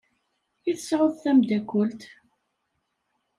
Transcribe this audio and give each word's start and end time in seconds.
I 0.69 0.71
tesɛud 0.77 1.13
tameddakelt? 1.23 2.01